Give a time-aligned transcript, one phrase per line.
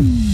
[0.00, 0.29] Bye.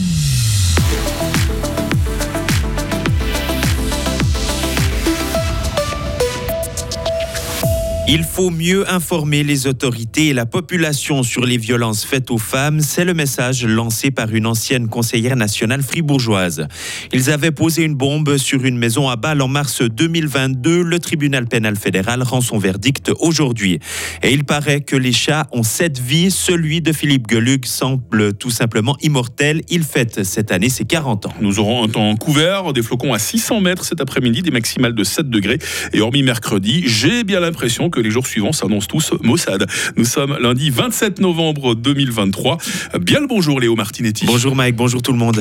[8.08, 12.80] Il faut mieux informer les autorités et la population sur les violences faites aux femmes.
[12.80, 16.68] C'est le message lancé par une ancienne conseillère nationale fribourgeoise.
[17.12, 20.82] Ils avaient posé une bombe sur une maison à Bâle en mars 2022.
[20.82, 23.80] Le tribunal pénal fédéral rend son verdict aujourd'hui.
[24.22, 26.30] Et il paraît que les chats ont sept vies.
[26.30, 29.62] Celui de Philippe Geluc semble tout simplement immortel.
[29.68, 31.34] Il fête cette année ses 40 ans.
[31.40, 35.02] Nous aurons un temps couvert, des flocons à 600 mètres cet après-midi, des maximales de
[35.02, 35.58] 7 degrés.
[35.92, 39.66] Et hormis mercredi, j'ai bien l'impression que que les jours suivants s'annoncent tous maussade.
[39.96, 42.58] Nous sommes lundi 27 novembre 2023.
[43.00, 44.26] Bien le bonjour Léo Martinetti.
[44.26, 45.40] Bonjour Mike, bonjour tout le monde.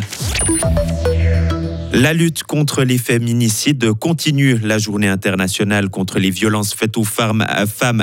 [1.97, 4.57] La lutte contre les féminicides continue.
[4.61, 7.41] La journée internationale contre les violences faites aux femmes,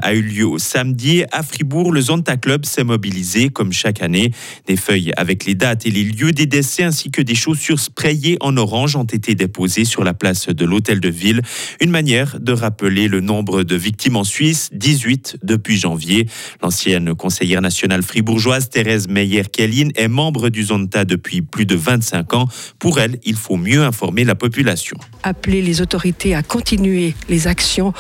[0.03, 1.25] a eu lieu samedi.
[1.31, 4.31] À Fribourg, le Zonta Club s'est mobilisé, comme chaque année.
[4.67, 8.39] Des feuilles avec les dates et les lieux des décès ainsi que des chaussures sprayées
[8.41, 11.43] en orange ont été déposées sur la place de l'hôtel de ville.
[11.79, 16.27] Une manière de rappeler le nombre de victimes en Suisse, 18 depuis janvier.
[16.63, 22.49] L'ancienne conseillère nationale fribourgeoise Thérèse Meyer-Kellin est membre du Zonta depuis plus de 25 ans.
[22.79, 24.97] Pour elle, il faut mieux informer la population.
[25.23, 27.93] Appeler les autorités à continuer les actions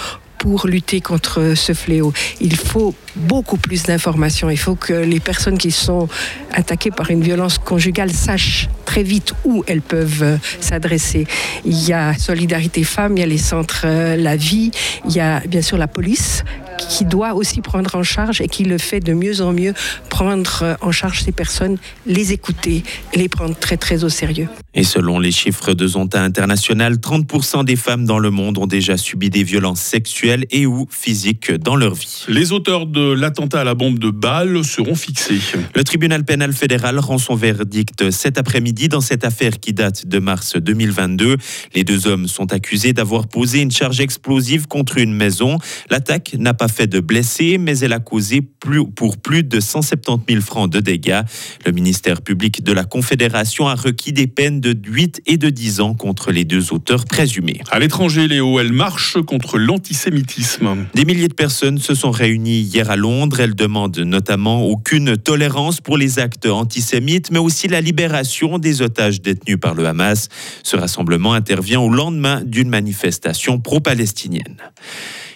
[0.42, 2.12] pour lutter contre ce fléau.
[2.41, 4.50] Il faut beaucoup plus d'informations.
[4.50, 6.08] Il faut que les personnes qui sont
[6.50, 11.28] attaquées par une violence conjugale sachent très vite où elles peuvent s'adresser.
[11.64, 14.72] Il y a Solidarité Femmes, il y a les centres euh, La Vie,
[15.06, 16.42] il y a bien sûr la police
[16.88, 19.75] qui doit aussi prendre en charge et qui le fait de mieux en mieux,
[20.08, 22.83] prendre en charge ces personnes, les écouter
[23.14, 24.48] les prendre très très au sérieux.
[24.74, 28.97] Et selon les chiffres de Zonta International, 30% des femmes dans le monde ont déjà
[28.97, 32.24] subi des violences sexuelles et ou physiques dans leur vie.
[32.28, 35.41] Les auteurs de l'attentat à la bombe de Bâle seront fixés.
[35.74, 40.19] Le tribunal pénal fédéral rend son verdict cet après-midi dans cette affaire qui date de
[40.19, 41.36] mars 2022.
[41.74, 45.58] Les deux hommes sont accusés d'avoir posé une charge explosive contre une maison.
[45.90, 50.24] L'attaque n'a pas fait de blessés, mais elle a causé plus, pour plus de 170
[50.28, 51.22] 000 francs de dégâts.
[51.64, 55.80] Le ministère public de la Confédération a requis des peines de 8 et de 10
[55.80, 57.60] ans contre les deux auteurs présumés.
[57.70, 60.86] À l'étranger, Léo, elle marche contre l'antisémitisme.
[60.94, 63.40] Des milliers de personnes se sont réunies hier à Londres.
[63.40, 69.20] Elles demandent notamment aucune tolérance pour les actes antisémites, mais aussi la libération des otages
[69.20, 70.28] détenus par le Hamas.
[70.62, 74.56] Ce rassemblement intervient au lendemain d'une manifestation pro-palestinienne.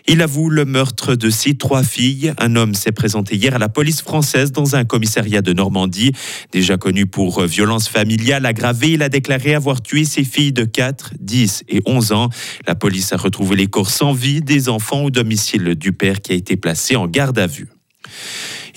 [0.09, 2.33] Il avoue le meurtre de ses trois filles.
[2.39, 6.13] Un homme s'est présenté hier à la police française dans un commissariat de Normandie.
[6.53, 11.15] Déjà connu pour violence familiale aggravée, il a déclaré avoir tué ses filles de 4,
[11.19, 12.31] 10 et 11 ans.
[12.69, 16.33] La police a retrouvé les corps sans vie des enfants au domicile du père qui
[16.33, 17.69] a été placé en garde à vue.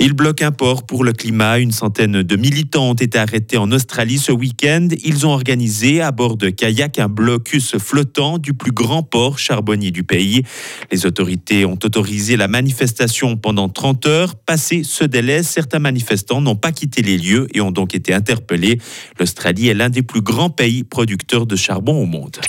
[0.02, 1.60] Il bloque un port pour le climat.
[1.60, 4.88] Une centaine de militants ont été arrêtés en Australie ce week-end.
[5.04, 9.92] Ils ont organisé à bord de kayak un blocus flottant du plus grand port charbonnier
[9.92, 10.44] du pays.
[10.90, 14.36] Les autorités ont autorisé la manifestation pendant 30 heures.
[14.36, 18.80] Passé ce délai, certains manifestants n'ont pas quitté les lieux et ont donc été interpellés.
[19.20, 22.40] L'Australie est l'un des plus grands pays producteurs de charbon au monde.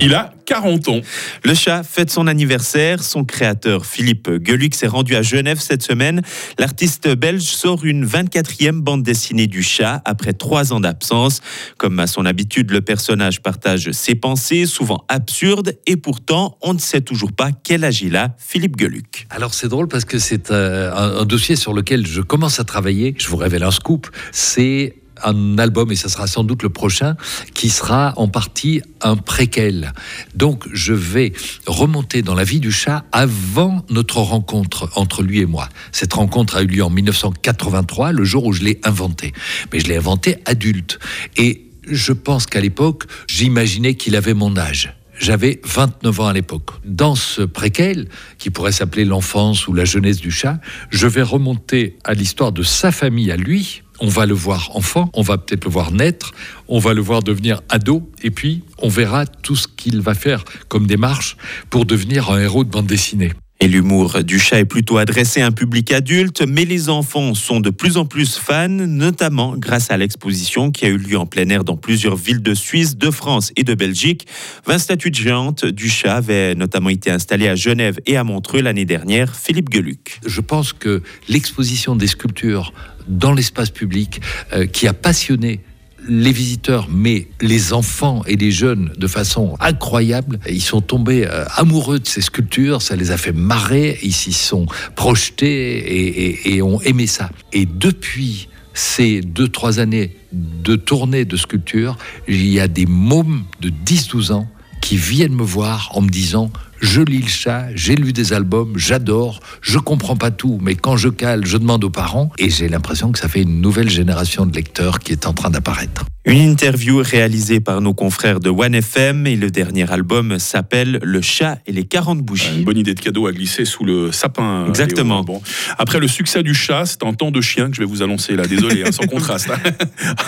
[0.00, 1.00] Il a 40 ans.
[1.44, 3.02] Le chat fête son anniversaire.
[3.02, 6.22] Son créateur, Philippe Geluc, s'est rendu à Genève cette semaine.
[6.58, 11.40] L'artiste belge sort une 24e bande dessinée du chat après trois ans d'absence.
[11.78, 16.78] Comme à son habitude, le personnage partage ses pensées, souvent absurdes, et pourtant, on ne
[16.78, 19.26] sait toujours pas quel âge il a, Philippe Geluc.
[19.30, 23.14] Alors c'est drôle parce que c'est euh, un dossier sur lequel je commence à travailler.
[23.18, 24.08] Je vous révèle un scoop.
[24.32, 27.16] C'est un album, et ça sera sans doute le prochain,
[27.54, 29.92] qui sera en partie un préquel.
[30.34, 31.32] Donc je vais
[31.66, 35.68] remonter dans la vie du chat avant notre rencontre entre lui et moi.
[35.92, 39.32] Cette rencontre a eu lieu en 1983, le jour où je l'ai inventé.
[39.72, 40.98] Mais je l'ai inventé adulte.
[41.36, 44.94] Et je pense qu'à l'époque, j'imaginais qu'il avait mon âge.
[45.18, 46.70] J'avais 29 ans à l'époque.
[46.84, 50.58] Dans ce préquel, qui pourrait s'appeler l'enfance ou la jeunesse du chat,
[50.90, 55.08] je vais remonter à l'histoire de sa famille à lui, on va le voir enfant,
[55.14, 56.32] on va peut-être le voir naître,
[56.66, 60.44] on va le voir devenir ado, et puis on verra tout ce qu'il va faire
[60.68, 61.36] comme démarche
[61.70, 63.32] pour devenir un héros de bande dessinée.
[63.62, 67.60] Et l'humour du chat est plutôt adressé à un public adulte, mais les enfants sont
[67.60, 71.48] de plus en plus fans, notamment grâce à l'exposition qui a eu lieu en plein
[71.48, 74.26] air dans plusieurs villes de Suisse, de France et de Belgique.
[74.66, 78.84] 20 statues géantes du chat avaient notamment été installées à Genève et à Montreux l'année
[78.84, 79.36] dernière.
[79.36, 80.18] Philippe Geluc.
[80.26, 82.72] Je pense que l'exposition des sculptures
[83.06, 84.20] dans l'espace public
[84.52, 85.60] euh, qui a passionné
[86.08, 90.38] les visiteurs, mais les enfants et les jeunes de façon incroyable.
[90.48, 94.32] Ils sont tombés euh, amoureux de ces sculptures, ça les a fait marrer, ils s'y
[94.32, 94.66] sont
[94.96, 97.30] projetés et, ont aimé ça.
[97.52, 103.44] Et depuis ces deux, trois années de tournée de sculpture, il y a des mômes
[103.60, 104.48] de 10-12 ans
[104.80, 106.50] qui viennent me voir en me disant
[106.82, 110.96] je lis le chat, j'ai lu des albums, j'adore, je comprends pas tout, mais quand
[110.96, 114.44] je cale, je demande aux parents, et j'ai l'impression que ça fait une nouvelle génération
[114.46, 116.04] de lecteurs qui est en train d'apparaître.
[116.24, 121.20] Une interview réalisée par nos confrères de One FM et le dernier album s'appelle Le
[121.20, 122.58] chat et les 40 bougies.
[122.58, 124.66] Une bonne idée de cadeau à glisser sous le sapin.
[124.68, 125.24] Exactement.
[125.24, 125.42] Bon.
[125.78, 128.36] Après le succès du chat, c'est un temps de chien que je vais vous annoncer
[128.36, 128.46] là.
[128.46, 129.50] Désolé, hein, sans contraste.
[129.50, 129.72] Hein.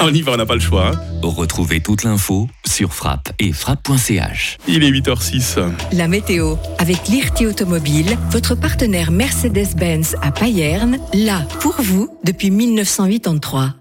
[0.01, 0.91] on y va, on n'a pas le choix.
[0.93, 1.01] Hein.
[1.23, 4.59] Retrouvez toute l'info sur frappe et frappe.ch.
[4.67, 5.61] Il est 8h06.
[5.93, 6.44] La météo
[6.79, 13.75] avec l'IRT Automobile, votre partenaire Mercedes-Benz à Payerne, là pour vous depuis 1983.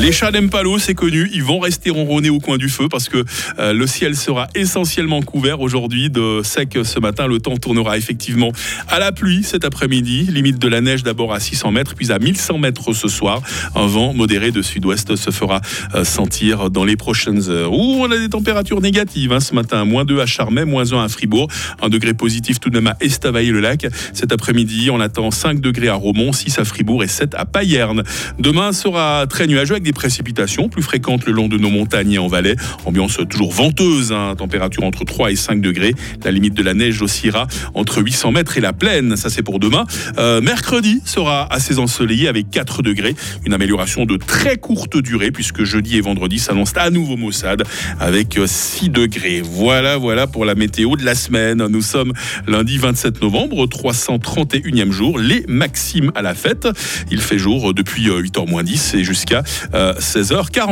[0.00, 1.28] Les chats n'aiment pas l'eau, c'est connu.
[1.34, 3.24] Ils vont rester ronronner au coin du feu parce que
[3.58, 7.26] euh, le ciel sera essentiellement couvert aujourd'hui de sec ce matin.
[7.26, 8.52] Le temps tournera effectivement
[8.86, 10.28] à la pluie cet après-midi.
[10.30, 13.42] Limite de la neige d'abord à 600 mètres, puis à 1100 mètres ce soir.
[13.74, 15.60] Un vent modéré de sud-ouest se fera
[15.96, 17.72] euh, sentir dans les prochaines heures.
[17.72, 19.84] Ouh, on a des températures négatives hein, ce matin.
[19.84, 21.48] Moins 2 à Charmey, moins 1 à Fribourg.
[21.82, 23.88] Un degré positif tout de même à Estavayer-le-Lac.
[24.12, 28.04] Cet après-midi, on attend 5 degrés à Romont, 6 à Fribourg et 7 à Payerne.
[28.38, 32.28] Demain sera très nuageux avec précipitations plus fréquentes le long de nos montagnes et en
[32.28, 32.56] vallée.
[32.84, 35.94] Ambiance toujours venteuse, hein, température entre 3 et 5 degrés.
[36.24, 39.16] La limite de la neige oscillera entre 800 mètres et la plaine.
[39.16, 39.86] Ça, c'est pour demain.
[40.18, 43.14] Euh, mercredi sera assez ensoleillé avec 4 degrés.
[43.44, 47.64] Une amélioration de très courte durée puisque jeudi et vendredi s'annoncent à nouveau maussade
[48.00, 49.42] avec 6 degrés.
[49.44, 51.66] Voilà, voilà pour la météo de la semaine.
[51.66, 52.12] Nous sommes
[52.46, 55.18] lundi 27 novembre, 331e jour.
[55.18, 56.68] Les maximes à la fête.
[57.10, 59.42] Il fait jour depuis 8h moins 10 et jusqu'à
[59.78, 60.66] 16h40.